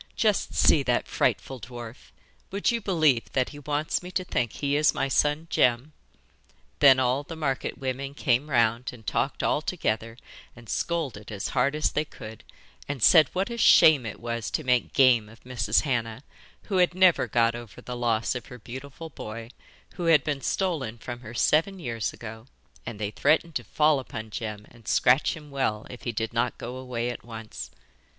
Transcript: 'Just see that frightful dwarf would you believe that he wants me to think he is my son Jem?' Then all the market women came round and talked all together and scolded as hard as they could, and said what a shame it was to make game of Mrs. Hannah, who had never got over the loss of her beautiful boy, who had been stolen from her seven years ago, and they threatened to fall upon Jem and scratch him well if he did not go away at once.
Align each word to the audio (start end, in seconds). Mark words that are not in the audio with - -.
'Just 0.15 0.55
see 0.55 0.81
that 0.81 1.07
frightful 1.07 1.59
dwarf 1.59 2.09
would 2.49 2.71
you 2.71 2.81
believe 2.81 3.31
that 3.33 3.49
he 3.49 3.59
wants 3.59 4.01
me 4.01 4.09
to 4.09 4.23
think 4.23 4.51
he 4.53 4.75
is 4.75 4.95
my 4.95 5.07
son 5.07 5.45
Jem?' 5.51 5.93
Then 6.79 6.99
all 6.99 7.21
the 7.21 7.35
market 7.35 7.77
women 7.77 8.15
came 8.15 8.49
round 8.49 8.89
and 8.93 9.05
talked 9.05 9.43
all 9.43 9.61
together 9.61 10.17
and 10.55 10.67
scolded 10.67 11.31
as 11.31 11.49
hard 11.49 11.75
as 11.75 11.91
they 11.91 12.03
could, 12.03 12.43
and 12.89 13.03
said 13.03 13.29
what 13.33 13.51
a 13.51 13.59
shame 13.59 14.07
it 14.07 14.19
was 14.19 14.49
to 14.49 14.63
make 14.63 14.91
game 14.91 15.29
of 15.29 15.43
Mrs. 15.43 15.81
Hannah, 15.81 16.23
who 16.63 16.77
had 16.77 16.95
never 16.95 17.27
got 17.27 17.53
over 17.53 17.79
the 17.79 17.95
loss 17.95 18.33
of 18.33 18.47
her 18.47 18.57
beautiful 18.57 19.11
boy, 19.11 19.51
who 19.97 20.05
had 20.05 20.23
been 20.23 20.41
stolen 20.41 20.97
from 20.97 21.19
her 21.19 21.35
seven 21.35 21.77
years 21.77 22.11
ago, 22.11 22.47
and 22.87 22.97
they 22.97 23.11
threatened 23.11 23.53
to 23.53 23.63
fall 23.63 23.99
upon 23.99 24.31
Jem 24.31 24.65
and 24.71 24.87
scratch 24.87 25.37
him 25.37 25.51
well 25.51 25.85
if 25.91 26.05
he 26.05 26.11
did 26.11 26.33
not 26.33 26.57
go 26.57 26.77
away 26.77 27.11
at 27.11 27.23
once. 27.23 27.69